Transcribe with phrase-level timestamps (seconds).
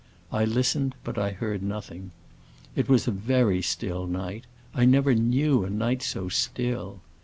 [0.31, 2.09] I listened, but I heard nothing.
[2.75, 7.01] It was a very still night; I never knew a night so still.